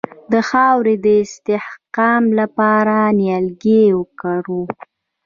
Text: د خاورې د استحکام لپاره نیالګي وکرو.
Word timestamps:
د 0.31 0.33
خاورې 0.49 0.95
د 1.05 1.07
استحکام 1.23 2.23
لپاره 2.39 2.95
نیالګي 3.19 3.83
وکرو. 3.99 4.61